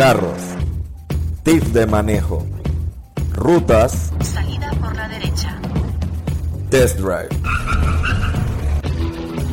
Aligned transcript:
carros, 0.00 0.40
tips 1.42 1.74
de 1.74 1.86
manejo, 1.86 2.46
rutas, 3.34 4.10
Salida 4.22 4.70
por 4.80 4.96
la 4.96 5.06
derecha. 5.06 5.60
test 6.70 6.98
drive, 6.98 7.28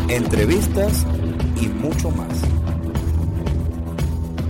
entrevistas 0.07 1.05
y 1.59 1.67
mucho 1.67 2.11
más. 2.11 2.29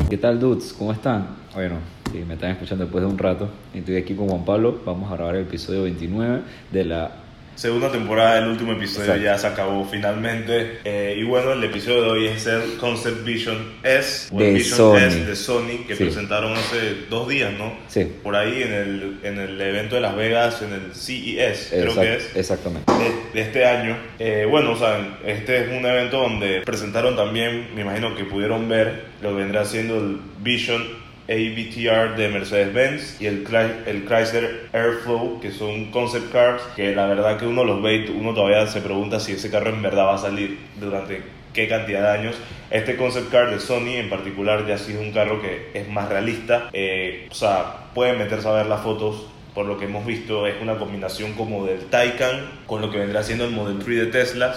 ¿Qué 0.08 0.18
tal, 0.20 0.40
dudes? 0.40 0.72
¿Cómo 0.78 0.92
están? 0.92 1.30
Bueno, 1.56 1.78
si 2.12 2.20
me 2.20 2.36
están 2.36 2.52
escuchando 2.52 2.84
después 2.84 3.04
de 3.04 3.10
un 3.10 3.18
rato, 3.18 3.50
estoy 3.74 3.96
aquí 3.96 4.14
con 4.14 4.30
Juan 4.30 4.46
Pablo. 4.46 4.80
Vamos 4.86 5.12
a 5.12 5.16
grabar 5.16 5.38
el 5.38 5.48
episodio 5.48 5.82
29 5.82 6.44
de 6.74 6.86
la. 6.86 7.12
Segunda 7.58 7.92
temporada, 7.92 8.38
el 8.38 8.50
último 8.50 8.74
episodio 8.74 9.06
Exacto. 9.16 9.24
ya 9.24 9.38
se 9.40 9.48
acabó 9.48 9.84
finalmente. 9.84 10.78
Eh, 10.86 11.16
y 11.18 11.24
bueno, 11.24 11.54
el 11.54 11.64
episodio 11.64 12.04
de 12.04 12.10
hoy 12.12 12.28
es 12.28 12.46
el 12.46 12.78
Concept 12.78 13.26
Vision 13.26 13.58
S, 13.82 14.30
o 14.32 14.38
De 14.38 14.54
Vision 14.54 14.78
Sony. 14.78 14.98
S 15.08 15.26
de 15.26 15.36
Sony, 15.36 15.86
que 15.88 15.96
Sí. 15.96 16.04
presentaron 16.04 16.54
hace 16.54 16.94
dos 17.10 17.28
días, 17.28 17.52
¿no? 17.58 17.74
Sí. 17.88 18.06
Por 18.22 18.36
ahí 18.36 18.62
en 18.62 18.74
el, 18.74 19.20
en 19.24 19.40
el 19.40 19.60
evento 19.60 19.96
de 19.96 20.02
Las 20.02 20.16
Vegas, 20.16 20.62
en 20.62 20.72
el 20.72 20.94
CES, 20.94 21.70
creo 21.72 21.96
que 21.96 22.16
es. 22.18 22.36
Exactamente. 22.36 22.92
de, 22.94 23.12
de 23.34 23.42
este 23.42 23.66
año. 23.66 23.98
Eh, 24.20 24.46
bueno, 24.48 24.74
o 24.74 24.78
sea, 24.78 25.18
este 25.26 25.62
es 25.64 25.70
un 25.70 25.84
evento 25.84 26.20
donde 26.22 26.62
presentaron 26.62 27.16
también, 27.16 27.70
me 27.74 27.82
imagino 27.82 28.16
que 28.16 28.24
pudieron 28.26 28.70
ver 28.70 29.06
lo 29.24 29.30
que 29.30 29.36
vendrá 29.36 29.66
siendo 29.66 29.98
el 29.98 30.20
Vision 30.44 30.84
AVTR 31.30 32.16
de 32.16 32.30
Mercedes-Benz 32.30 33.22
y 33.22 33.26
el, 33.28 33.44
Chrys- 33.46 33.86
el 33.86 34.06
Chrysler 34.06 34.68
Airflow, 34.74 35.40
que 35.42 35.52
son 35.52 35.92
concept 35.92 36.32
cars, 36.32 36.62
que 36.76 36.96
la 36.96 37.06
verdad 37.08 37.38
que 37.38 37.46
uno 37.46 37.64
los 37.64 37.82
ve 37.82 37.96
y 38.08 38.10
uno 38.10 38.34
todavía 38.34 38.66
se 38.68 38.82
pregunta 38.82 39.20
si 39.20 39.34
ese 39.34 39.50
carro 39.52 39.70
en 39.70 39.82
verdad 39.82 40.06
va 40.06 40.16
a 40.16 40.20
salir 40.20 40.58
durante 40.80 41.22
qué 41.54 41.68
cantidad 41.68 42.02
de 42.14 42.20
años. 42.20 42.36
Este 42.72 42.96
concept 42.96 43.32
car 43.32 43.50
de 43.50 43.60
Sony 43.60 43.96
en 43.98 44.10
particular 44.10 44.66
ya 44.68 44.78
sí 44.78 44.94
es 44.94 45.00
un 45.00 45.12
carro 45.12 45.42
que 45.42 45.72
es 45.74 45.88
más 45.90 46.08
realista, 46.10 46.70
eh, 46.74 47.28
o 47.32 47.36
sea, 47.36 47.92
pueden 47.94 48.18
meterse 48.18 48.48
a 48.48 48.52
ver 48.52 48.66
las 48.68 48.82
fotos 48.82 49.28
por 49.54 49.66
lo 49.66 49.78
que 49.80 49.86
hemos 49.86 50.06
visto, 50.06 50.46
es 50.46 50.54
una 50.62 50.76
combinación 50.78 51.34
como 51.34 51.66
del 51.66 51.86
Taycan 51.86 52.48
con 52.68 52.80
lo 52.80 52.92
que 52.92 53.00
vendrá 53.00 53.24
siendo 53.24 53.44
el 53.46 53.52
Model 53.52 53.80
3 53.80 53.98
de 53.98 54.06
Tesla. 54.08 54.54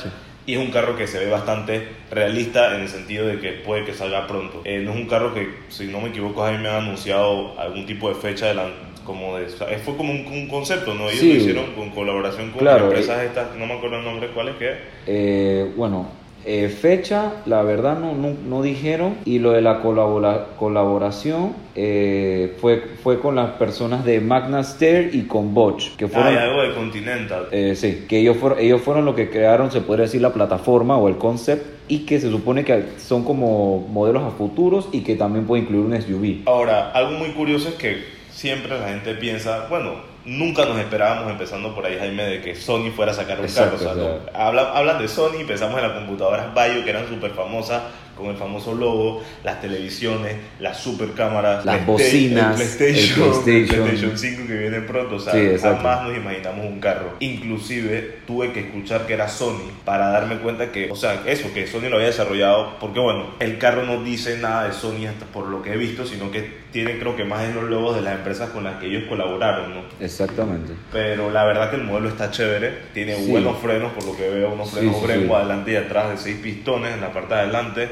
Y 0.51 0.55
es 0.55 0.59
un 0.59 0.73
carro 0.73 0.97
que 0.97 1.07
se 1.07 1.21
ve 1.25 1.31
bastante 1.31 1.87
realista 2.11 2.75
en 2.75 2.81
el 2.83 2.89
sentido 2.89 3.25
de 3.25 3.39
que 3.39 3.53
puede 3.53 3.85
que 3.85 3.95
salga 3.95 4.27
pronto. 4.27 4.63
Eh, 4.65 4.81
no 4.85 4.91
es 4.91 4.97
un 4.97 5.07
carro 5.07 5.33
que, 5.33 5.49
si 5.69 5.87
no 5.87 6.01
me 6.01 6.09
equivoco, 6.09 6.43
Jaime 6.43 6.69
ha 6.69 6.79
anunciado 6.79 7.57
algún 7.57 7.87
tipo 7.87 8.09
de 8.09 8.17
fecha 8.17 8.47
de 8.47 8.55
la- 8.55 8.69
como 9.05 9.39
de, 9.39 9.49
sea, 9.49 9.69
fue 9.79 9.97
como 9.97 10.11
un, 10.13 10.27
un 10.27 10.49
concepto, 10.49 10.93
¿no? 10.95 11.05
Ellos 11.05 11.21
Sí. 11.21 11.29
lo 11.35 11.39
hicieron 11.39 11.67
con 11.75 11.91
colaboración 11.91 12.51
con 12.51 12.63
Claro, 12.63 12.87
empresas 12.87 13.23
estas, 13.23 13.55
no 13.57 13.65
me 13.67 13.75
acuerdo 13.75 13.99
el 13.99 14.05
nombre, 14.05 14.29
¿cuál 14.35 14.49
es 14.49 14.57
que? 14.57 14.75
Eh, 15.07 15.71
bueno, 15.77 16.11
eh, 16.45 16.69
fecha, 16.69 17.33
la 17.47 17.63
verdad 17.63 17.99
no, 17.99 18.15
no, 18.15 18.35
no 18.49 18.63
dijeron. 18.63 19.17
Y 19.25 19.39
lo 19.39 19.53
de 19.53 19.61
la 19.63 19.83
colabora- 19.83 20.47
colaboración 20.59 21.53
eh, 21.75 22.57
fue, 22.61 22.83
fue 23.03 23.21
con 23.21 23.35
las 23.37 23.51
personas 23.53 24.05
de 24.05 24.21
Magna 24.21 24.63
Stair 24.65 25.11
y 25.15 25.23
con 25.23 25.55
Bosch, 25.55 25.97
que 25.97 26.07
Ah, 26.07 26.09
fueron. 26.09 26.37
algo 26.37 26.63
de 26.63 26.75
Continental. 26.75 27.47
Eh, 27.53 27.75
sí, 27.77 28.07
que 28.09 28.19
ellos 28.21 28.37
fueron, 28.37 28.59
ellos 28.59 28.81
fueron 28.83 29.05
los 29.05 29.15
que 29.15 29.31
crearon, 29.31 29.71
se 29.71 29.81
podría 29.81 30.05
decir, 30.05 30.21
la 30.21 30.33
plataforma 30.33 30.97
o 30.97 31.09
el 31.09 31.17
concept 31.17 31.65
y 31.89 32.01
que 32.07 32.21
se 32.21 32.31
supone 32.31 32.65
que 32.65 32.85
son 32.99 33.25
como 33.25 33.87
modelos 33.91 34.23
a 34.23 34.31
futuros 34.31 34.89
y 34.93 35.01
que 35.01 35.17
también 35.17 35.47
puede 35.47 35.63
incluir 35.63 35.85
un 35.85 36.01
SUV. 36.01 36.43
Ahora, 36.47 36.91
algo 36.93 37.19
muy 37.19 37.31
curioso 37.31 37.69
es 37.69 37.75
que 37.75 37.99
siempre 38.31 38.79
la 38.79 38.89
gente 38.89 39.15
piensa, 39.15 39.67
bueno, 39.69 40.10
nunca 40.25 40.65
nos 40.65 40.79
esperábamos, 40.79 41.31
empezando 41.31 41.75
por 41.75 41.87
ahí, 41.87 41.97
Jaime, 41.99 42.25
de 42.25 42.41
que 42.41 42.55
Sony 42.55 42.91
fuera 42.95 43.13
a 43.13 43.15
sacar 43.15 43.39
un 43.39 43.45
Exacto, 43.47 43.79
carro. 43.79 43.91
O 43.91 44.31
sea, 44.31 44.47
hablan, 44.47 44.67
hablan 44.75 44.99
de 44.99 45.09
Sony, 45.09 45.45
pensamos 45.47 45.77
en 45.77 45.89
las 45.89 45.93
computadoras 45.93 46.53
Bayo, 46.55 46.85
que 46.85 46.91
eran 46.91 47.09
súper 47.09 47.33
famosas, 47.33 47.83
con 48.21 48.31
el 48.31 48.37
famoso 48.37 48.75
logo, 48.75 49.23
las 49.45 49.61
televisiones, 49.61 50.37
las 50.61 50.79
super 50.79 51.13
cámaras, 51.13 51.65
Las 51.65 51.85
bocinas, 51.87 52.61
el 52.61 52.67
PlayStation, 52.67 53.27
el 53.29 53.43
PlayStation. 53.43 53.85
PlayStation 53.87 54.19
5 54.19 54.47
que 54.47 54.55
viene 54.59 54.81
pronto. 54.83 55.17
O 55.17 55.21
sea, 55.21 55.33
Sí, 55.33 55.49
jamás 55.61 56.05
nos 56.07 56.17
imaginamos 56.17 56.67
un 56.67 56.81
carro. 56.81 57.15
Inclusive 57.21 58.19
tuve 58.27 58.53
que 58.53 58.61
escuchar 58.61 59.07
que 59.07 59.15
era 59.15 59.29
Sony 59.29 59.71
para 59.85 60.09
darme 60.11 60.37
cuenta 60.39 60.71
que, 60.73 60.91
o 60.91 60.97
sea, 60.97 61.23
eso, 61.27 61.53
que 61.53 61.67
Sony 61.67 61.89
lo 61.89 61.97
había 61.97 62.09
desarrollado, 62.09 62.79
porque 62.79 63.01
bueno, 63.01 63.27
el 63.41 63.59
carro 63.59 63.85
no 63.85 64.03
dice 64.03 64.39
nada 64.39 64.65
de 64.69 64.73
Sony 64.73 65.07
hasta 65.09 65.27
por 65.27 65.47
lo 65.49 65.63
que 65.63 65.73
he 65.73 65.77
visto, 65.77 66.05
sino 66.07 66.31
que 66.31 66.61
tiene 66.71 66.99
creo 67.01 67.17
que 67.17 67.25
más 67.25 67.43
en 67.45 67.55
los 67.57 67.65
logos 67.65 67.97
de 67.97 68.03
las 68.03 68.15
empresas 68.15 68.51
con 68.51 68.63
las 68.63 68.77
que 68.79 68.87
ellos 68.87 69.05
colaboraron, 69.09 69.75
¿no? 69.75 69.83
Exactamente. 70.01 70.73
Pero 70.93 71.31
la 71.31 71.45
verdad 71.45 71.71
que 71.71 71.77
el 71.77 71.83
modelo 71.83 72.09
está 72.09 72.31
chévere, 72.31 72.73
tiene 72.95 73.17
Sí. 73.17 73.29
buenos 73.31 73.59
frenos, 73.59 73.93
por 73.93 74.05
lo 74.05 74.17
que 74.17 74.29
veo, 74.29 74.53
unos 74.53 74.71
frenos 74.71 74.97
sí, 74.97 75.03
Brembo 75.07 75.35
adelante 75.37 75.73
y 75.73 75.77
atrás 75.77 76.11
de 76.11 76.17
seis 76.19 76.37
pistones 76.43 76.95
en 76.95 77.01
la 77.01 77.13
parte 77.13 77.35
de 77.35 77.41
adelante. 77.41 77.89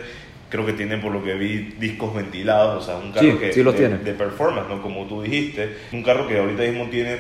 Creo 0.50 0.64
que 0.64 0.72
tiene, 0.72 0.96
por 0.98 1.12
lo 1.12 1.22
que 1.22 1.34
vi, 1.34 1.74
discos 1.78 2.14
ventilados, 2.14 2.82
o 2.82 2.86
sea, 2.86 2.96
un 2.96 3.12
carro 3.12 3.32
Sí, 3.32 3.36
que 3.38 3.52
sí 3.52 3.62
los 3.62 3.74
de, 3.74 3.80
tiene. 3.80 3.98
de 3.98 4.12
performance, 4.12 4.68
¿no? 4.68 4.80
Como 4.80 5.04
tú 5.06 5.20
dijiste. 5.22 5.76
Un 5.92 6.02
carro 6.02 6.26
que 6.26 6.38
ahorita 6.38 6.62
mismo 6.62 6.86
tiene, 6.90 7.16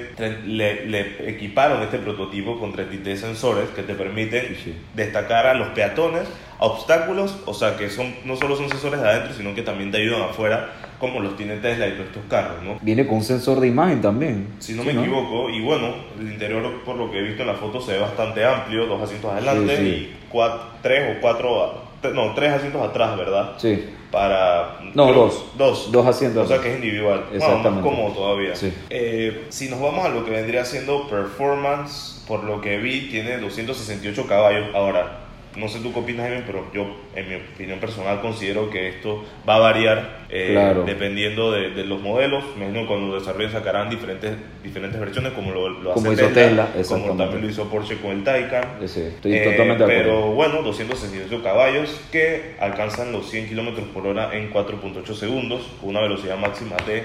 le, 0.46 0.86
le 0.86 1.30
equiparon 1.30 1.82
este 1.82 1.98
prototipo 1.98 2.58
con 2.58 2.72
33 2.72 3.20
sensores 3.20 3.68
que 3.70 3.82
te 3.82 3.94
permiten 3.94 4.56
Sí, 4.64 4.74
destacar 4.94 5.46
a 5.46 5.54
los 5.54 5.68
peatones, 5.68 6.22
a 6.58 6.64
obstáculos, 6.64 7.36
o 7.44 7.52
sea, 7.54 7.76
que 7.76 7.90
son 7.90 8.14
no 8.24 8.34
solo 8.36 8.56
son 8.56 8.68
sensores 8.70 9.00
de 9.00 9.08
adentro, 9.08 9.34
sino 9.34 9.54
que 9.54 9.62
también 9.62 9.90
te 9.90 9.98
ayudan 9.98 10.22
afuera, 10.22 10.72
como 10.98 11.20
los 11.20 11.36
tiene 11.36 11.56
Tesla 11.58 11.86
y 11.86 11.92
todos 11.92 12.06
estos 12.06 12.22
carros, 12.30 12.62
¿no? 12.64 12.78
Viene 12.80 13.06
con 13.06 13.16
un 13.18 13.22
sensor 13.24 13.60
de 13.60 13.68
imagen 13.68 14.00
también. 14.00 14.48
Si 14.58 14.72
no 14.72 14.82
Sí, 14.82 14.88
me 14.92 15.00
equivoco, 15.00 15.50
y 15.50 15.60
bueno, 15.60 15.94
el 16.18 16.32
interior, 16.32 16.82
por 16.84 16.96
lo 16.96 17.10
que 17.10 17.18
he 17.18 17.22
visto 17.22 17.42
en 17.42 17.48
la 17.48 17.54
foto, 17.54 17.80
se 17.80 17.92
ve 17.92 17.98
bastante 17.98 18.44
amplio, 18.44 18.86
dos 18.86 19.02
asientos 19.02 19.30
adelante 19.30 19.74
y 19.82 20.16
cuatro, 20.30 20.60
tres 20.82 21.16
o 21.16 21.20
cuatro, 21.20 21.87
no, 22.14 22.34
tres 22.34 22.52
asientos 22.52 22.82
atrás, 22.82 23.16
¿verdad? 23.16 23.52
Sí. 23.58 23.90
Para... 24.10 24.78
No, 24.94 25.04
creo- 25.08 25.14
dos. 25.24 25.44
Dos. 25.58 25.92
Dos 25.92 26.06
asientos. 26.06 26.44
O 26.44 26.48
sea 26.48 26.60
que 26.62 26.70
es 26.70 26.76
individual. 26.76 27.24
Bueno, 27.28 27.38
más 27.40 27.48
Exactamente. 27.48 27.88
cómodo 27.88 28.12
todavía. 28.14 28.56
Sí. 28.56 28.72
Eh, 28.90 29.46
si 29.50 29.68
nos 29.68 29.80
vamos 29.80 30.04
a 30.04 30.08
lo 30.08 30.24
que 30.24 30.30
vendría 30.30 30.64
siendo 30.64 31.06
performance, 31.08 32.24
por 32.26 32.44
lo 32.44 32.60
que 32.60 32.78
vi, 32.78 33.08
tiene 33.10 33.36
268 33.38 34.26
caballos. 34.26 34.74
Ahora, 34.74 35.18
no 35.56 35.68
sé 35.68 35.80
tú 35.80 35.92
qué 35.92 35.98
opinas, 36.00 36.28
Jaime, 36.28 36.44
pero 36.46 36.66
yo, 36.72 36.86
en 37.16 37.28
mi 37.28 37.34
opinión 37.36 37.78
personal, 37.80 38.20
considero 38.20 38.70
que 38.70 38.88
esto 38.88 39.24
va 39.48 39.56
a 39.56 39.58
variar 39.58 40.18
eh, 40.30 40.50
Claro. 40.52 40.84
dependiendo 40.84 41.50
de, 41.52 41.70
de 41.70 41.84
los 41.84 42.00
modelos. 42.00 42.44
Me 42.56 42.66
imagino 42.66 42.86
cuando 42.86 43.08
lo 43.08 43.18
desarrollen 43.18 43.50
sacarán 43.50 43.88
diferentes, 43.90 44.32
diferentes 44.62 45.00
versiones, 45.00 45.32
como 45.32 45.50
lo, 45.52 45.68
lo 45.68 45.92
Como 45.94 46.12
hace 46.12 46.22
hizo 46.24 46.32
Tesla, 46.34 46.68
como 46.88 47.16
también 47.16 47.42
lo 47.42 47.48
hizo 47.48 47.64
Porsche 47.68 47.96
con 47.98 48.10
el 48.12 48.24
Taycan. 48.24 48.64
Sí, 48.86 49.00
estoy 49.00 49.34
Eh, 49.34 49.44
totalmente 49.50 49.84
de 49.84 49.92
acuerdo. 49.92 50.02
Pero 50.20 50.32
bueno, 50.34 50.62
268 50.62 51.42
caballos 51.42 52.00
que 52.12 52.54
alcanzan 52.60 53.10
los 53.12 53.28
100 53.30 53.48
kilómetros 53.48 53.86
por 53.88 54.06
hora 54.06 54.34
en 54.36 54.52
4.8 54.52 55.14
segundos, 55.14 55.66
con 55.80 55.90
una 55.90 56.00
velocidad 56.00 56.36
máxima 56.38 56.76
de 56.86 57.04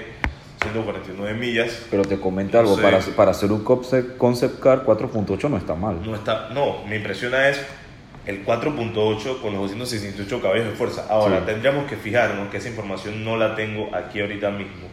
149 0.62 1.34
millas. 1.34 1.86
Pero 1.90 2.04
te 2.04 2.18
comento 2.18 2.58
algo, 2.58 2.76
Sí. 2.76 2.82
para, 2.82 2.98
para 3.16 3.30
hacer 3.32 3.52
un 3.52 3.62
concept, 3.64 4.16
concept 4.16 4.60
car 4.60 4.84
4.8 4.84 5.48
no 5.50 5.56
está 5.56 5.74
mal. 5.74 5.96
No, 6.04 6.14
está, 6.14 6.48
no, 6.54 6.84
me 6.88 6.96
impresiona 6.96 7.48
es 7.48 7.60
el 8.26 8.44
4.8 8.44 9.40
con 9.42 9.52
los 9.52 9.62
268 9.70 10.40
caballos 10.40 10.66
de 10.66 10.72
fuerza. 10.72 11.06
Ahora, 11.10 11.40
Sí. 11.40 11.46
tendríamos 11.46 11.84
que 11.88 11.96
fijarnos 11.96 12.48
que 12.50 12.56
esa 12.58 12.68
información 12.68 13.24
no 13.24 13.36
la 13.36 13.54
tengo 13.54 13.94
aquí 13.94 14.20
ahorita 14.20 14.50
mismo. 14.50 14.88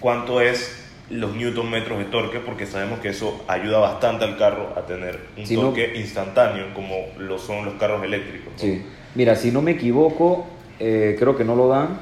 ¿Cuánto 0.00 0.40
es 0.40 0.82
los 1.10 1.34
newton 1.36 1.70
metros 1.70 1.98
de 1.98 2.04
torque? 2.06 2.40
Porque 2.40 2.66
sabemos 2.66 2.98
que 3.00 3.08
eso 3.10 3.44
ayuda 3.48 3.78
bastante 3.78 4.24
al 4.24 4.36
carro 4.36 4.72
a 4.76 4.82
tener 4.86 5.18
un 5.36 5.46
Si 5.46 5.54
no- 5.54 5.62
torque 5.62 5.92
instantáneo, 5.96 6.66
como 6.74 6.94
lo 7.18 7.38
son 7.38 7.64
los 7.64 7.74
carros 7.74 8.02
eléctricos. 8.02 8.52
¿no? 8.52 8.58
Sí. 8.58 8.82
Mira, 9.14 9.36
si 9.36 9.50
no 9.52 9.62
me 9.62 9.72
equivoco, 9.72 10.46
eh, 10.80 11.16
creo 11.18 11.36
que 11.36 11.44
no 11.44 11.54
lo 11.56 11.68
dan, 11.68 12.00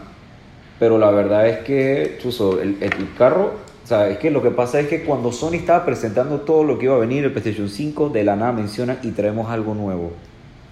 pero 0.81 0.99
la 0.99 1.11
verdad 1.11 1.47
es 1.47 1.59
que, 1.59 2.19
chuzo, 2.21 2.61
el, 2.61 2.79
el 2.81 2.93
carro, 3.17 3.53
o 3.85 3.87
sea, 3.87 4.09
es 4.09 4.19
que 4.19 4.31
lo 4.31 4.43
que 4.43 4.51
pasa 4.51 4.81
es 4.81 4.89
que 4.89 5.05
cuando 5.05 5.31
Sony 5.31 5.55
estaba 5.57 5.85
presentando 5.85 6.41
todo 6.41 6.65
lo 6.65 6.79
que 6.79 6.87
iba 6.87 6.97
a 6.97 6.99
venir, 6.99 7.23
el 7.25 7.31
PlayStation 7.33 7.69
5, 7.69 8.09
de 8.09 8.25
la 8.25 8.35
nada 8.35 8.51
mencionan 8.53 8.99
y 9.03 9.11
traemos 9.11 9.51
algo 9.51 9.75
nuevo. 9.75 10.13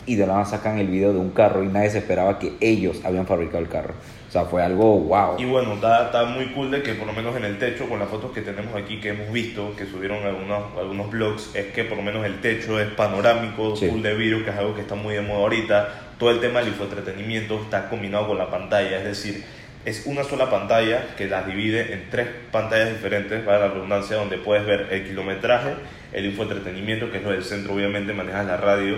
Y 0.04 0.16
de 0.16 0.26
la 0.26 0.32
nada 0.34 0.44
sacan 0.44 0.78
el 0.78 0.88
video 0.88 1.12
de 1.12 1.18
un 1.20 1.30
carro 1.30 1.62
y 1.62 1.68
nadie 1.68 1.90
se 1.90 1.98
esperaba 1.98 2.38
que 2.38 2.54
ellos 2.60 3.00
habían 3.04 3.26
fabricado 3.26 3.58
el 3.60 3.68
carro. 3.68 3.94
O 4.28 4.32
sea, 4.32 4.46
fue 4.46 4.62
algo 4.62 4.98
wow. 4.98 5.36
Y 5.38 5.44
bueno, 5.44 5.74
está, 5.74 6.06
está 6.06 6.24
muy 6.24 6.46
cool 6.46 6.70
de 6.70 6.82
que 6.82 6.94
por 6.94 7.06
lo 7.06 7.12
menos 7.12 7.36
en 7.36 7.44
el 7.44 7.58
techo, 7.58 7.88
con 7.88 7.98
las 7.98 8.08
fotos 8.08 8.32
que 8.32 8.40
tenemos 8.40 8.74
aquí 8.74 8.98
que 8.98 9.10
hemos 9.10 9.30
visto, 9.30 9.76
que 9.76 9.84
subieron 9.86 10.24
algunos, 10.24 10.76
algunos 10.78 11.10
blogs, 11.10 11.54
es 11.54 11.66
que 11.66 11.84
por 11.84 11.98
lo 11.98 12.02
menos 12.02 12.24
el 12.24 12.40
techo 12.40 12.80
es 12.80 12.88
panorámico, 12.88 13.76
Sí. 13.76 13.88
full 13.88 14.00
de 14.02 14.14
vidrio, 14.14 14.42
que 14.44 14.50
es 14.50 14.56
algo 14.56 14.74
que 14.74 14.80
está 14.80 14.94
muy 14.94 15.14
de 15.14 15.20
moda 15.20 15.40
ahorita. 15.40 15.88
Todo 16.18 16.30
el 16.30 16.40
tema 16.40 16.60
del 16.60 16.68
infoentretenimiento 16.68 17.60
está 17.62 17.88
combinado 17.90 18.28
con 18.28 18.38
la 18.38 18.50
pantalla, 18.50 18.98
es 18.98 19.04
decir, 19.04 19.44
es 19.84 20.06
una 20.06 20.24
sola 20.24 20.48
pantalla 20.48 21.08
que 21.16 21.26
las 21.26 21.46
divide 21.46 21.92
en 21.92 22.08
tres 22.10 22.28
pantallas 22.50 22.90
diferentes, 22.90 23.42
para 23.42 23.58
la 23.58 23.68
redundancia, 23.68 24.16
donde 24.16 24.38
puedes 24.38 24.64
ver 24.64 24.86
el 24.90 25.04
kilometraje, 25.06 25.74
el 26.12 26.24
infoentretenimiento, 26.26 27.10
que 27.10 27.18
es 27.18 27.22
lo 27.24 27.30
del 27.32 27.44
centro, 27.44 27.74
obviamente 27.74 28.12
manejas 28.12 28.46
la 28.46 28.56
radio, 28.56 28.96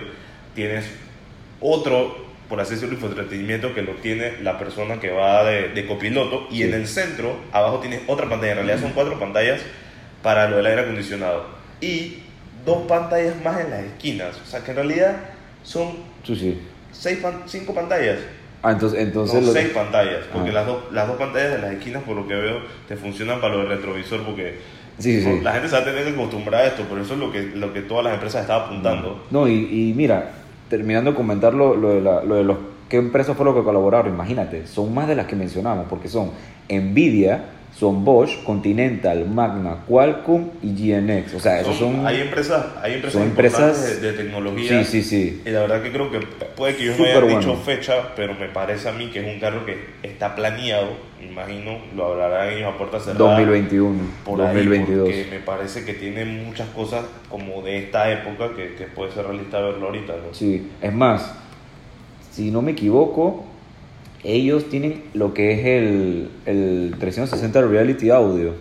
tienes 0.55 0.85
otro, 1.61 2.17
por 2.49 2.61
así 2.61 2.75
decirlo, 2.75 2.95
infoentretenimiento 2.95 3.75
que 3.75 3.83
lo 3.83 3.93
tiene 3.95 4.33
la 4.43 4.59
persona 4.59 5.01
que 5.01 5.11
va 5.11 5.45
de, 5.45 5.69
de 5.71 5.87
copiloto 5.87 6.47
y 6.51 6.57
Sí. 6.57 6.63
en 6.65 6.75
el 6.75 6.87
centro, 6.87 7.37
abajo 7.53 7.79
tienes 7.79 8.03
otra 8.07 8.29
pantalla, 8.29 8.53
en 8.53 8.59
realidad 8.59 8.81
son 8.81 8.93
cuatro 8.93 9.19
pantallas 9.19 9.61
para 10.23 10.49
lo 10.49 10.57
del 10.57 10.67
aire 10.67 10.83
acondicionado 10.83 11.47
y 11.81 12.19
dos 12.65 12.87
pantallas 12.87 13.35
más 13.45 13.61
en 13.61 13.71
las 13.71 13.81
esquinas, 13.85 14.41
o 14.43 14.47
sea 14.47 14.61
que 14.65 14.71
en 14.71 14.77
realidad 14.79 15.17
son 15.63 15.93
Sí, 16.25 16.37
sí. 16.37 16.59
seis 16.93 17.19
pan- 17.19 17.43
cinco 17.47 17.75
pantallas 17.75 18.19
Ah, 18.67 18.73
entonces, 18.73 18.99
entonces 19.01 19.41
no, 19.43 19.47
lo- 19.49 19.53
seis 19.53 19.69
pantallas, 19.75 20.25
porque 20.33 20.49
Ah. 20.49 20.55
las, 20.55 20.67
dos, 20.67 20.85
las 20.91 21.07
dos 21.07 21.19
pantallas 21.19 21.53
de 21.53 21.59
las 21.59 21.73
esquinas, 21.73 22.03
por 22.05 22.17
lo 22.17 22.27
que 22.27 22.35
veo, 22.35 22.61
te 22.89 22.97
funcionan 22.97 23.39
para 23.39 23.55
lo 23.57 23.61
del 23.61 23.69
retrovisor, 23.77 24.23
porque 24.23 24.59
Sí, 24.99 25.21
sí. 25.23 25.41
la 25.43 25.53
gente 25.53 25.69
se 25.69 25.75
va 25.77 25.83
a 25.83 25.85
tener 25.85 26.03
que 26.05 26.11
acostumbrar 26.13 26.63
a 26.63 26.67
esto, 26.69 26.85
por 26.85 26.99
eso 26.99 27.13
es 27.13 27.21
lo 27.21 27.31
que, 27.31 27.43
lo 27.55 27.75
que 27.75 27.83
todas 27.83 28.05
las 28.05 28.15
empresas 28.15 28.41
estaban 28.43 28.69
apuntando. 28.69 29.27
No, 29.31 29.47
y, 29.47 29.53
y 29.91 29.93
mira, 29.95 30.31
terminando 30.69 31.11
de 31.11 31.17
comentar 31.17 31.55
lo, 31.55 31.75
lo 31.77 31.91
de, 31.91 32.01
la- 32.01 32.23
lo 32.25 32.35
de 32.37 32.45
los 32.45 32.57
qué 32.89 32.97
empresas 32.99 33.37
fueron 33.37 33.55
los 33.55 33.63
que 33.63 33.67
colaboraron, 33.67 34.13
imagínate, 34.13 34.67
son 34.67 34.95
más 34.95 35.09
de 35.09 35.17
las 35.17 35.27
que 35.27 35.37
mencionamos, 35.37 35.87
porque 35.89 36.09
son 36.09 36.31
Nvidia, 36.69 37.45
son 37.77 38.05
Bosch, 38.05 38.45
Continental, 38.45 39.29
Magna, 39.29 39.79
Qualcomm 39.89 40.51
y 40.63 40.69
GNX. 40.75 41.35
O 41.35 41.41
sea, 41.41 41.61
esos 41.61 41.77
son... 41.77 42.07
hay 42.07 42.21
empresas, 42.21 42.67
hay 42.81 42.95
empresas, 42.95 43.13
son 43.21 43.23
empresas- 43.29 44.01
de, 44.01 44.13
de 44.13 44.23
tecnología. 44.23 44.85
Sí, 44.85 45.03
sí, 45.03 45.03
sí. 45.03 45.43
Y 45.45 45.51
la 45.51 45.63
verdad 45.63 45.83
que 45.83 45.91
creo 45.91 46.09
que 46.11 46.21
puede 46.57 46.77
que 46.77 46.93
Súper 46.97 47.21
no 47.23 47.27
hayan 47.27 47.41
dicho 47.41 47.57
fecha, 47.57 48.15
pero 48.15 48.35
me 48.35 48.47
parece 48.49 48.89
a 48.89 48.93
mí 48.93 49.09
que 49.09 49.27
es 49.27 49.35
un 49.35 49.41
carro 49.41 49.67
que 49.67 49.77
está 50.05 50.37
planeado, 50.37 50.87
me 51.21 51.27
imagino, 51.27 51.79
lo 51.97 52.13
hablarán 52.13 52.53
ellos 52.53 52.73
a 52.73 52.79
puerta 52.79 53.01
cerrada. 53.01 53.19
2021, 53.31 53.99
por 54.25 54.41
ahí, 54.41 54.47
2022. 54.55 54.99
porque 55.09 55.27
me 55.31 55.41
parece 55.41 55.85
que 55.85 55.95
tiene 55.95 56.25
muchas 56.25 56.69
cosas 56.69 57.05
como 57.29 57.61
de 57.63 57.79
esta 57.79 58.09
época 58.13 58.55
que, 58.55 58.77
que 58.77 58.85
puede 58.85 59.11
ser 59.11 59.25
realista 59.25 59.59
verlo 59.59 59.87
ahorita, 59.87 60.13
¿no? 60.13 60.33
Sí, 60.33 60.69
es 60.81 60.93
más, 60.93 61.35
si 62.31 62.53
no 62.53 62.63
me 62.63 62.71
equivoco, 62.71 63.45
ellos 64.25 64.69
tienen 64.69 65.05
lo 65.15 65.35
que 65.35 65.53
es 65.53 65.67
el, 65.67 66.31
el 66.47 66.95
360 66.99 67.63
Reality 67.63 68.11
Audio. 68.11 68.55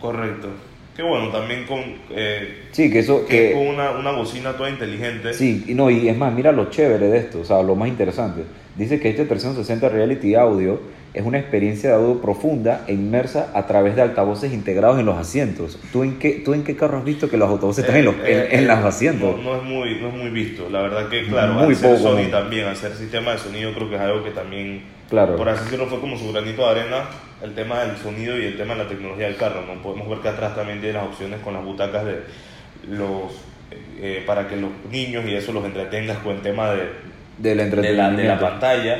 Correcto. 0.00 0.48
Que 0.96 1.02
bueno, 1.02 1.30
también 1.30 1.64
con, 1.66 1.80
eh, 2.10 2.64
Sí, 2.72 2.90
que 2.90 2.98
eso... 2.98 3.24
que 3.24 3.48
Que, 3.48 3.52
con 3.52 3.66
una, 3.66 3.92
una 3.92 4.12
bocina 4.12 4.56
toda 4.56 4.68
inteligente. 4.68 5.32
Sí, 5.32 5.64
y 5.66 5.74
no, 5.74 5.90
y 5.90 6.08
es 6.08 6.16
más, 6.16 6.34
mira 6.34 6.52
lo 6.52 6.68
chévere 6.68 7.08
de 7.08 7.18
esto, 7.18 7.40
o 7.40 7.44
sea, 7.44 7.62
lo 7.62 7.74
más 7.74 7.88
interesante. 7.88 8.42
Dice 8.76 9.00
que 9.00 9.08
este 9.08 9.24
360 9.24 9.88
Reality 9.88 10.34
Audio 10.34 10.80
es 11.14 11.24
una 11.26 11.38
experiencia 11.38 11.90
de 11.90 11.96
audio 11.96 12.20
profunda 12.22 12.84
e 12.86 12.94
inmersa 12.94 13.50
a 13.54 13.66
través 13.66 13.96
de 13.96 14.02
altavoces 14.02 14.52
integrados 14.52 14.98
en 14.98 15.04
los 15.06 15.16
asientos. 15.18 15.78
¿Tú 15.92 16.04
en 16.04 16.18
qué, 16.18 16.42
tú 16.44 16.54
en 16.54 16.64
qué 16.64 16.74
carro 16.74 16.98
has 16.98 17.04
visto 17.04 17.28
que 17.28 17.36
los 17.36 17.50
altavoces 17.50 17.84
están 17.84 17.98
en, 17.98 18.06
los, 18.06 18.14
en, 18.16 18.20
Eh, 18.26 18.48
en 18.52 18.60
eh, 18.64 18.66
los 18.66 18.78
asientos? 18.78 19.36
No, 19.36 19.42
no 19.42 19.56
es 19.58 19.62
muy, 19.62 20.00
no 20.00 20.08
es 20.08 20.14
muy 20.14 20.30
visto. 20.30 20.70
La 20.70 20.80
verdad 20.82 21.08
que, 21.08 21.26
claro, 21.26 21.52
Muy 21.54 21.64
al 21.66 21.76
ser 21.76 21.96
poco, 21.98 22.02
Sony 22.10 22.30
también, 22.30 22.66
hacer 22.66 22.94
sistema 22.94 23.32
de 23.32 23.38
sonido, 23.38 23.72
creo 23.74 23.90
que 23.90 23.96
es 23.96 24.00
algo 24.00 24.24
que 24.24 24.30
también, 24.30 24.82
Claro. 25.10 25.36
por 25.36 25.48
así 25.50 25.64
decirlo, 25.64 25.86
fue 25.86 26.00
como 26.00 26.16
su 26.16 26.32
granito 26.32 26.62
de 26.62 26.80
arena, 26.80 27.04
el 27.42 27.54
tema 27.54 27.80
del 27.84 27.96
sonido 27.98 28.38
y 28.38 28.46
el 28.46 28.56
tema 28.56 28.74
de 28.74 28.84
la 28.84 28.88
tecnología 28.88 29.26
del 29.26 29.36
carro. 29.36 29.60
¿no? 29.66 29.82
Podemos 29.82 30.08
ver 30.08 30.18
que 30.20 30.28
atrás 30.28 30.54
también 30.56 30.80
tiene 30.80 30.94
las 30.94 31.04
opciones 31.08 31.40
con 31.40 31.52
las 31.52 31.62
butacas 31.62 32.06
de 32.06 32.20
los 32.88 33.32
eh, 34.00 34.22
para 34.26 34.48
que 34.48 34.56
los 34.56 34.70
niños 34.90 35.24
y 35.26 35.34
eso 35.34 35.52
los 35.52 35.64
entretengas 35.64 36.18
con 36.18 36.36
el 36.36 36.40
tema 36.42 36.70
de, 36.70 36.78
Del 36.78 36.88
de, 37.38 37.54
la, 37.56 37.62
entretenimiento. 37.64 38.22
de 38.22 38.28
la 38.28 38.38
pantalla. 38.40 38.98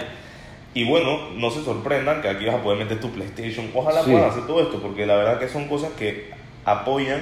Y 0.75 0.85
bueno, 0.85 1.29
no 1.37 1.51
se 1.51 1.63
sorprendan 1.63 2.23
que 2.23 2.29
aquí 2.29 2.47
vas 2.47 2.55
a 2.57 2.63
poder 2.63 2.79
meter 2.79 2.99
tu 3.01 3.11
PlayStation. 3.11 3.71
Ojalá 3.75 4.03
Sí. 4.03 4.11
puedan 4.11 4.31
hacer 4.31 4.47
todo 4.47 4.63
esto, 4.63 4.81
porque 4.81 5.05
la 5.07 5.17
verdad 5.17 5.39
que 5.39 5.49
son 5.49 5.69
cosas 5.69 5.91
que 5.99 6.31
apoyan, 6.65 7.21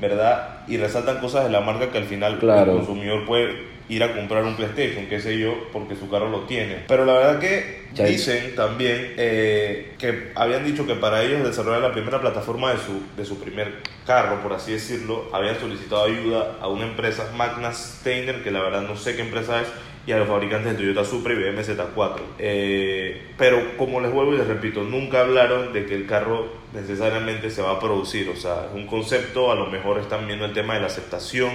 ¿verdad? 0.00 0.60
Y 0.68 0.76
resaltan 0.76 1.18
cosas 1.18 1.44
de 1.44 1.50
la 1.50 1.60
marca 1.60 1.90
que 1.90 1.98
al 1.98 2.04
final 2.04 2.38
Claro. 2.38 2.72
el 2.72 2.76
consumidor 2.78 3.24
puede 3.26 3.72
ir 3.88 4.02
a 4.04 4.14
comprar 4.14 4.44
un 4.44 4.54
PlayStation, 4.54 5.06
qué 5.06 5.20
sé 5.20 5.36
yo, 5.38 5.54
porque 5.72 5.96
su 5.96 6.08
carro 6.08 6.28
lo 6.30 6.40
tiene. 6.42 6.76
Pero 6.86 7.04
la 7.04 7.14
verdad 7.14 7.40
que 7.40 7.82
dicen 8.04 8.54
también 8.54 9.14
eh, 9.18 9.94
que 9.98 10.30
habían 10.34 10.64
dicho 10.64 10.86
que 10.86 10.94
para 10.94 11.22
ellos 11.22 11.44
desarrollar 11.44 11.82
la 11.82 11.92
primera 11.92 12.20
plataforma 12.20 12.72
de 12.72 12.78
su, 12.78 13.02
de 13.16 13.24
su 13.24 13.38
primer 13.40 13.82
carro, 14.06 14.40
por 14.42 14.52
así 14.54 14.72
decirlo, 14.72 15.28
habían 15.32 15.58
solicitado 15.58 16.04
ayuda 16.04 16.56
a 16.60 16.68
una 16.68 16.84
empresa, 16.84 17.30
Magna 17.36 17.72
Steiner, 17.72 18.42
que 18.42 18.50
la 18.52 18.60
verdad 18.62 18.82
no 18.82 18.96
sé 18.96 19.14
qué 19.16 19.22
empresa 19.22 19.60
es, 19.60 19.68
y 20.06 20.12
a 20.12 20.18
los 20.18 20.26
fabricantes 20.28 20.72
de 20.72 20.78
Toyota 20.78 21.04
Supra 21.04 21.32
y 21.32 21.36
BMW 21.36 21.60
Z4. 21.60 22.16
Eh, 22.38 23.22
pero 23.38 23.76
como 23.76 24.00
les 24.00 24.10
vuelvo 24.12 24.34
y 24.34 24.38
les 24.38 24.46
repito, 24.46 24.82
nunca 24.82 25.20
hablaron 25.20 25.72
de 25.72 25.86
que 25.86 25.94
el 25.94 26.06
carro 26.06 26.46
necesariamente 26.74 27.50
se 27.50 27.62
va 27.62 27.72
a 27.72 27.80
producir, 27.80 28.28
o 28.28 28.36
sea, 28.36 28.66
es 28.68 28.74
un 28.74 28.86
concepto, 28.86 29.52
a 29.52 29.54
lo 29.54 29.66
mejor 29.66 29.98
están 29.98 30.26
viendo 30.26 30.44
el 30.44 30.52
tema 30.52 30.74
de 30.74 30.80
la 30.80 30.86
aceptación. 30.86 31.50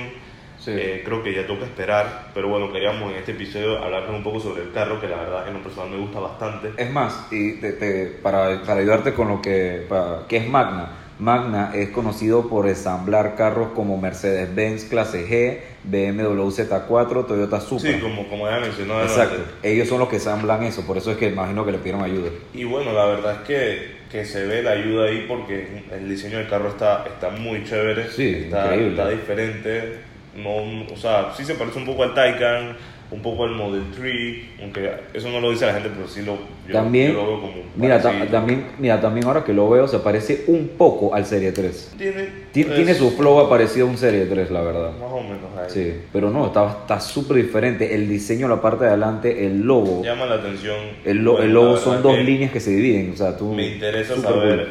Sí. 0.60 0.72
Eh, 0.76 1.02
creo 1.06 1.24
que 1.24 1.34
ya 1.34 1.46
toca 1.48 1.64
esperar, 1.66 2.32
pero 2.34 2.50
bueno, 2.50 2.72
queríamos 2.74 3.12
en 3.12 3.20
este 3.20 3.32
episodio 3.32 3.78
hablarles 3.78 4.10
un 4.12 4.24
poco 4.24 4.40
sobre 4.40 4.64
el 4.64 4.72
carro, 4.72 5.00
que 5.00 5.08
la 5.08 5.18
verdad 5.18 5.48
en 5.48 5.54
lo 5.54 5.62
personal 5.62 5.92
me 5.92 5.98
gusta 5.98 6.20
bastante. 6.20 6.72
Es 6.76 6.92
más, 6.92 7.28
y 7.32 7.54
te- 7.62 7.74
te- 7.74 8.08
para, 8.08 8.62
para 8.64 8.80
ayudarte 8.82 9.14
con 9.14 9.28
lo 9.30 9.42
que, 9.42 9.86
para- 9.88 10.26
¿qué 10.28 10.38
es 10.38 10.50
Magna? 10.50 10.90
Magna 11.20 11.72
es 11.74 11.90
conocido 11.90 12.48
por 12.48 12.68
ensamblar 12.68 13.36
carros 13.36 13.70
como 13.74 13.98
Mercedes-Benz 13.98 14.86
clase 14.86 15.28
G, 15.28 15.60
BMW 15.84 16.44
Z4, 16.50 17.26
Toyota 17.28 17.60
Supra. 17.60 17.92
Sí, 17.92 18.00
como, 18.00 18.28
como 18.28 18.48
ya 18.48 18.60
mencionado 18.60 19.02
Exacto. 19.02 19.38
Ellos 19.64 19.88
son 19.88 20.00
los 20.00 20.10
que 20.10 20.18
ensamblan 20.18 20.64
eso, 20.64 20.86
por 20.86 20.98
eso 20.98 21.12
es 21.12 21.18
que 21.18 21.30
imagino 21.30 21.66
que 21.66 21.72
le 21.72 21.80
pidieron 21.80 22.04
ayuda. 22.04 22.30
Y 22.54 22.66
bueno, 22.66 22.94
la 22.94 23.06
verdad 23.06 23.34
es 23.42 23.48
que, 23.48 23.98
que 24.12 24.26
se 24.26 24.46
ve 24.46 24.62
la 24.62 24.72
ayuda 24.72 25.06
ahí 25.08 25.26
porque 25.28 25.84
el 25.92 26.08
diseño 26.08 26.38
del 26.38 26.48
carro 26.50 26.70
está, 26.70 27.06
está 27.08 27.32
muy 27.32 27.64
chévere, 27.64 28.10
Sí, 28.12 28.44
está, 28.46 28.66
increíble. 28.66 28.90
está 28.92 29.10
diferente. 29.10 30.00
No, 30.36 30.94
o 30.94 30.98
sea, 30.98 31.34
sí 31.36 31.44
se 31.44 31.56
parece 31.56 31.80
un 31.80 31.86
poco 31.88 32.04
al 32.04 32.14
Taycan, 32.14 32.78
un 33.10 33.22
poco 33.22 33.46
al 33.46 33.52
Model 33.52 33.84
3, 33.96 34.38
aunque 34.64 34.92
eso 35.14 35.30
no 35.30 35.40
lo 35.40 35.52
dice 35.52 35.66
la 35.66 35.74
gente, 35.76 35.90
pero 35.96 36.08
sí 36.10 36.24
lo, 36.24 36.38
yo, 36.68 36.74
también, 36.74 37.14
yo 37.14 37.22
lo 37.22 37.28
veo 37.28 37.42
como 37.42 37.54
mira, 37.78 38.02
ta- 38.02 38.26
también, 38.30 38.66
mira, 38.80 39.00
también 39.00 39.26
ahora 39.28 39.46
que 39.46 39.54
lo 39.54 39.70
veo 39.70 39.88
se 39.88 40.00
parece 40.00 40.44
un 40.48 40.68
poco 40.78 41.16
al 41.16 41.26
Serie 41.26 41.54
3. 41.54 41.94
tiene, 41.98 42.28
Tien- 42.54 42.70
es- 42.70 42.76
Tiene 42.76 42.94
su 42.96 43.12
flow 43.12 43.48
parecido 43.48 43.88
a 43.88 43.90
un 43.92 43.98
Serie 43.98 44.26
3, 44.26 44.52
la 44.52 44.62
verdad. 44.62 44.92
Más 45.00 45.10
o 45.12 45.22
menos 45.22 45.40
ahí. 45.58 45.70
Sí, 45.70 45.94
pero 46.12 46.30
no, 46.32 46.48
está 46.48 46.80
está 46.82 47.00
súper 47.00 47.38
diferente. 47.38 47.96
El 47.96 48.10
diseño, 48.10 48.48
la 48.50 48.62
parte 48.62 48.84
de 48.84 48.90
adelante, 48.90 49.46
el 49.46 49.62
logo. 49.62 50.04
Llama 50.04 50.26
la 50.26 50.36
atención. 50.36 50.76
El, 51.06 51.20
lo- 51.20 51.34
Bueno, 51.34 51.46
el 51.46 51.54
logo 51.54 51.78
son 51.78 52.04
dos 52.04 52.18
líneas 52.18 52.52
que 52.52 52.60
se 52.60 52.72
dividen. 52.72 53.12
O 53.14 53.16
sea, 53.16 53.38
tú, 53.38 53.54
Me 53.54 53.68
interesa 53.68 54.18
saber 54.18 54.58
cool. 54.66 54.68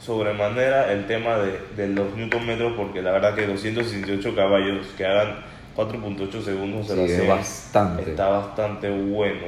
sobremanera 0.00 0.92
el 0.92 1.06
tema 1.06 1.36
de, 1.38 1.58
de 1.76 1.94
los 1.94 2.16
newton 2.16 2.44
metros 2.46 2.72
porque 2.76 3.02
la 3.02 3.12
verdad 3.12 3.34
que 3.34 3.46
268 3.46 4.34
caballos 4.34 4.86
que 4.96 5.04
hagan 5.06 5.36
4.8 5.78 6.42
segundos 6.42 6.86
Sí, 6.88 6.92
de 6.94 6.96
la 6.96 7.04
es 7.22 7.28
bastante. 7.28 8.10
está 8.10 8.28
bastante 8.28 8.90
bueno. 8.90 9.46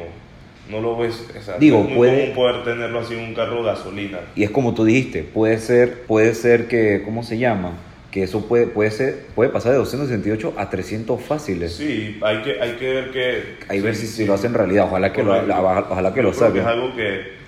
No 0.71 0.81
lo 0.81 0.97
ves, 0.97 1.27
o 1.37 1.43
sea, 1.43 1.59
Digo, 1.59 1.79
no 1.79 1.83
es 1.83 1.89
muy 1.89 1.97
puede- 1.97 2.21
común 2.21 2.35
poder 2.37 2.63
tenerlo 2.65 3.01
así 3.01 3.15
en 3.15 3.25
un 3.25 3.35
carro 3.35 3.65
gasolina. 3.65 4.21
Y 4.37 4.45
es 4.45 4.51
como 4.51 4.73
tú 4.73 4.85
dijiste, 4.85 5.25
puede 5.25 5.59
ser, 5.59 6.03
puede 6.03 6.33
ser 6.35 6.69
que, 6.69 7.03
¿cómo 7.05 7.25
se 7.25 7.39
llama? 7.39 7.73
Que 8.13 8.23
eso 8.23 8.47
puede, 8.47 8.69
puede 8.69 8.93
ser, 8.93 9.27
puede 9.35 9.51
pasar 9.51 9.73
de 9.73 9.79
268 9.79 10.55
a 10.57 10.71
300 10.71 11.21
fáciles. 11.21 11.73
Sí, 11.75 12.19
hay 12.23 12.43
que, 12.43 12.61
hay 12.61 12.73
que 12.73 12.93
ver 12.93 13.11
que... 13.11 13.43
Hay 13.69 13.81
ver 13.81 13.97
si, 13.97 14.07
si 14.07 14.25
lo 14.27 14.35
hacen 14.35 14.55
realidad. 14.55 14.85
Ojalá 14.85 15.13
que 15.13 15.25
lo, 15.25 15.43
la- 15.45 15.61
ojalá 15.91 16.15
que 16.15 16.23
lo 16.23 16.33
saquen. 16.33 16.61
es 16.61 16.67
algo 16.67 16.95
que... 16.95 17.41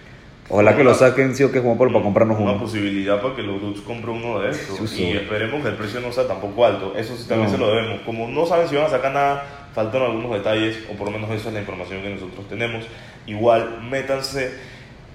Ojalá 0.49 0.77
que 0.77 0.85
lo 0.85 0.91
una- 0.91 0.99
saquen, 0.99 1.35
sí 1.35 1.45
o 1.45 1.53
que 1.53 1.61
Juan 1.61 1.79
Pablo, 1.79 1.93
para 1.93 2.03
comprarnos 2.05 2.39
una 2.39 2.53
uno. 2.53 2.61
posibilidad 2.61 3.23
para 3.23 3.35
que 3.35 3.43
los 3.43 3.61
dudes 3.61 3.81
compren 3.81 4.17
uno 4.17 4.41
de 4.41 4.51
estos 4.51 4.79
Sí, 4.79 4.97
sí. 4.97 5.05
y 5.05 5.13
esperemos 5.17 5.63
que 5.63 5.69
el 5.69 5.77
precio 5.77 6.01
no 6.01 6.13
sea 6.13 6.27
tampoco 6.27 6.67
alto. 6.67 6.95
Eso 6.97 7.17
sí 7.17 7.27
también 7.29 7.51
No. 7.51 7.57
se 7.57 7.61
lo 7.61 7.69
debemos. 7.75 8.01
Como 8.03 8.29
no 8.29 8.45
saben 8.45 8.69
si 8.69 8.77
van 8.77 8.87
a 8.87 8.91
sacar 8.91 9.13
nada 9.13 9.45
faltan 9.75 10.03
algunos 10.03 10.31
detalles 10.33 10.79
o 10.91 10.97
por 10.99 11.07
lo 11.07 11.13
menos 11.13 11.31
esa 11.31 11.49
es 11.49 11.55
la 11.55 11.61
información 11.61 12.03
que 12.03 12.11
nosotros 12.11 12.47
tenemos. 12.49 12.85
Igual 13.27 13.81
métanse 13.89 14.53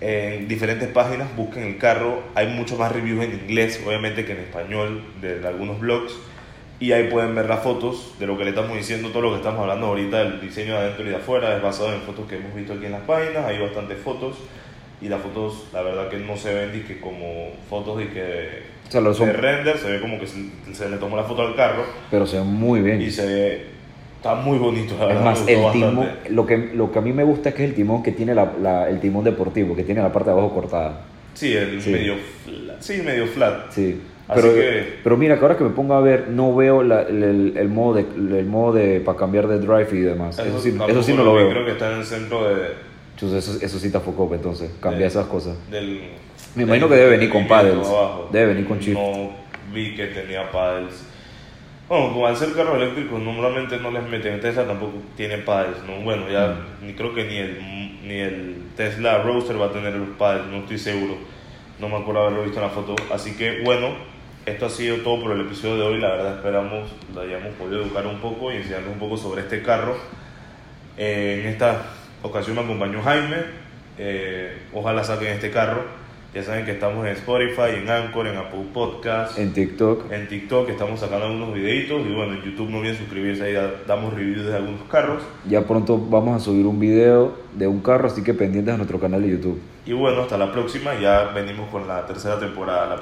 en 0.01 0.47
diferentes 0.47 0.87
páginas 0.89 1.27
busquen 1.35 1.63
el 1.63 1.77
carro. 1.77 2.21
Hay 2.33 2.47
muchos 2.47 2.79
más 2.79 2.91
reviews 2.91 3.23
en 3.23 3.33
inglés 3.33 3.79
obviamente 3.85 4.25
que 4.25 4.31
en 4.31 4.39
español 4.39 5.03
de, 5.21 5.45
algunos 5.47 5.79
blogs. 5.79 6.15
Y 6.79 6.91
ahí 6.91 7.07
pueden 7.09 7.33
ver 7.35 7.47
las 7.49 7.61
fotos 7.61 8.13
de 8.19 8.25
lo 8.27 8.37
que 8.37 8.43
le 8.43 8.51
estamos 8.51 8.75
diciendo, 8.77 9.09
todo 9.09 9.21
lo 9.23 9.29
que 9.31 9.37
estamos 9.37 9.59
hablando 9.61 9.87
ahorita, 9.87 10.21
el 10.21 10.39
diseño 10.41 10.73
de 10.73 10.79
adentro 10.79 11.05
y 11.05 11.09
de 11.09 11.15
afuera, 11.15 11.55
es 11.55 11.61
basado 11.61 11.91
en 11.93 12.01
fotos 12.01 12.27
que 12.27 12.35
hemos 12.37 12.53
visto 12.55 12.73
aquí 12.73 12.85
en 12.85 12.91
las 12.91 13.01
páginas, 13.01 13.45
hay 13.45 13.59
bastantes 13.59 13.97
fotos 13.99 14.35
y 15.01 15.09
las 15.09 15.21
fotos 15.21 15.67
la 15.73 15.81
verdad 15.81 16.09
que 16.09 16.17
no 16.17 16.35
se 16.37 16.53
ven 16.53 16.71
ni 16.73 16.79
que 16.81 16.99
como 16.99 17.49
fotos 17.69 17.97
de 17.99 18.09
que 18.09 18.49
O 18.87 18.91
sea, 18.91 19.01
lo 19.01 19.13
son, 19.13 19.27
de 19.27 19.33
render, 19.33 19.77
se 19.77 19.89
ve 19.91 19.99
como 20.01 20.19
que 20.19 20.25
se, 20.27 20.37
se 20.73 20.89
le 20.89 20.97
tomó 20.97 21.15
la 21.15 21.23
foto 21.23 21.43
al 21.43 21.55
carro 21.55 21.83
pero 22.09 22.25
se 22.25 22.37
ven 22.37 22.47
muy 22.47 22.81
bien. 22.81 23.01
y 23.01 23.11
se 23.11 23.25
ve, 23.25 23.65
está 24.17 24.33
muy 24.35 24.57
bonito, 24.57 24.95
la 24.97 25.03
Es 25.03 25.07
verdad. 25.09 25.23
más, 25.25 25.39
el 25.47 25.71
timón, 25.71 25.95
bastante. 25.97 26.29
lo 26.31 26.45
que, 26.45 26.57
lo 26.73 26.91
que 26.91 26.99
a 26.99 27.01
mí 27.01 27.13
me 27.13 27.23
gusta 27.23 27.49
es 27.49 27.55
que 27.55 27.63
es 27.63 27.69
el 27.69 27.75
timón 27.75 28.01
que 28.01 28.11
tiene 28.11 28.33
la, 28.33 28.51
la- 28.61 28.89
el 28.89 28.99
timón 28.99 29.23
deportivo, 29.23 29.75
que 29.75 29.83
tiene 29.83 30.01
la 30.01 30.11
parte 30.11 30.29
de 30.31 30.33
abajo 30.37 30.53
cortada. 30.53 31.01
Sí, 31.35 31.53
el 31.55 31.79
Sí. 31.81 31.91
medio 31.91 32.15
flat, 32.43 32.81
sí, 32.81 33.01
medio 33.03 33.27
flat. 33.27 33.69
Sí. 33.71 34.01
Así 34.27 34.41
Pero, 34.41 34.53
que- 34.55 34.83
pero 35.03 35.15
mira, 35.15 35.35
que 35.37 35.41
ahora 35.43 35.55
que 35.57 35.63
me 35.63 35.69
pongo 35.69 35.93
a 35.93 36.01
ver, 36.01 36.27
no 36.29 36.53
veo 36.55 36.81
la- 36.83 37.03
el, 37.03 37.53
el- 37.55 37.69
modo 37.69 37.93
de, 37.93 38.01
el 38.39 38.45
modo 38.45 38.73
de 38.73 38.99
para 38.99 39.17
cambiar 39.17 39.47
de 39.47 39.59
drive 39.59 39.87
y 39.93 40.01
demás. 40.01 40.37
Eso, 40.39 40.59
sí, 40.59 40.71
tampoco 40.71 40.91
eso 40.91 41.03
sí 41.03 41.13
no 41.13 41.23
lo 41.23 41.35
veo. 41.35 41.49
Creo 41.51 41.63
que 41.65 41.71
está 41.73 41.93
en 41.93 41.99
el 41.99 42.05
centro 42.05 42.43
de, 42.49 42.69
Chus, 43.17 43.33
eso, 43.33 43.57
eso 43.61 43.79
sí 43.79 43.87
está 43.87 43.99
foco, 43.99 44.29
entonces, 44.33 44.71
cambia 44.79 45.01
de- 45.01 45.07
esas 45.07 45.25
cosas. 45.25 45.57
del... 45.69 46.11
Me 46.55 46.63
imagino 46.63 46.87
del 46.87 46.95
que 46.97 47.03
debe 47.03 47.17
venir 47.17 47.29
con 47.31 47.47
paddles. 47.47 47.75
abajo. 47.87 48.29
Debe 48.31 48.47
venir 48.53 48.67
con 48.67 48.79
chip. 48.79 48.93
No 48.93 49.31
vi 49.73 49.95
que 49.95 50.07
tenía 50.07 50.49
paddles. 50.51 51.03
Bueno, 51.89 52.11
como 52.13 52.27
al 52.27 52.35
ser 52.35 52.51
carros 52.53 52.75
eléctricos 52.75 53.19
normalmente 53.21 53.77
no 53.77 53.91
les 53.91 54.03
meten. 54.03 54.39
Tesla 54.41 54.65
tampoco 54.65 54.93
tiene 55.15 55.37
paddles, 55.39 55.77
¿no? 55.87 56.01
Bueno, 56.03 56.29
ya 56.29 56.49
Mm. 56.81 56.85
ni 56.87 56.93
creo 56.93 57.13
que 57.15 57.23
ni 57.25 57.37
el, 57.37 57.59
ni 58.07 58.13
el 58.15 58.55
Tesla 58.75 59.19
Roadster 59.23 59.59
va 59.59 59.67
a 59.67 59.71
tener 59.71 59.93
los 59.93 60.09
paddles, 60.17 60.47
no 60.47 60.57
estoy 60.57 60.77
seguro. 60.77 61.15
No 61.79 61.89
me 61.89 61.95
acuerdo 61.97 62.21
haberlo 62.21 62.43
visto 62.43 62.59
en 62.59 62.65
la 62.65 62.71
foto. 62.71 62.95
Así 63.13 63.35
que 63.37 63.61
bueno, 63.63 63.89
esto 64.45 64.65
ha 64.65 64.69
sido 64.69 64.97
todo 64.97 65.21
por 65.21 65.31
el 65.31 65.41
episodio 65.41 65.77
de 65.77 65.81
hoy. 65.83 65.99
La 66.01 66.09
verdad 66.09 66.35
esperamos 66.37 66.89
lo 67.15 67.21
hayamos 67.21 67.53
podido 67.55 67.81
educar 67.83 68.05
un 68.05 68.19
poco 68.19 68.51
y 68.51 68.57
enseñarles 68.57 68.91
un 68.91 68.99
poco 68.99 69.15
sobre 69.17 69.41
este 69.43 69.61
carro. 69.63 69.95
Eh, 70.97 71.41
en 71.43 71.47
esta 71.49 71.83
ocasión 72.23 72.55
me 72.55 72.63
acompañó 72.63 73.01
Jaime. 73.01 73.37
Eh, 73.97 74.57
ojalá 74.73 75.03
saquen 75.03 75.29
este 75.29 75.51
carro. 75.51 75.81
Ya 76.33 76.43
saben 76.43 76.65
que 76.65 76.71
estamos 76.71 77.03
en 77.07 77.13
Spotify, 77.13 77.77
en 77.81 77.89
Anchor, 77.89 78.27
en 78.27 78.37
Apple 78.37 78.65
Podcast, 78.73 79.39
En 79.39 79.53
TikTok. 79.53 80.11
en 80.11 80.27
TikTok 80.27 80.69
estamos 80.69 80.99
sacando 80.99 81.25
algunos 81.25 81.53
videitos 81.53 82.01
y 82.05 82.13
bueno, 82.13 82.33
en 82.33 82.43
YouTube 82.43 82.69
no 82.69 82.77
olviden 82.79 82.97
suscribirse, 82.97 83.43
ahí 83.43 83.53
da- 83.53 83.71
damos 83.87 84.13
reviews 84.13 84.45
de 84.45 84.55
algunos 84.55 84.81
carros. 84.91 85.23
Ya 85.49 85.61
pronto 85.65 85.97
vamos 85.97 86.39
a 86.39 86.43
subir 86.43 86.65
un 86.67 86.79
video 86.79 87.33
de 87.53 87.65
un 87.65 87.79
carro, 87.79 88.07
así 88.07 88.23
que 88.23 88.33
pendientes 88.35 88.73
a 88.73 88.77
nuestro 88.77 88.99
canal 88.99 89.21
de 89.23 89.29
YouTube. 89.31 89.59
Y 89.85 89.93
bueno, 89.93 90.21
hasta 90.23 90.37
la 90.37 90.51
próxima, 90.51 90.93
ya 90.99 91.31
venimos 91.33 91.69
con 91.69 91.87
la 91.87 92.05
tercera 92.05 92.37
temporada. 92.37 92.87
La 92.87 92.95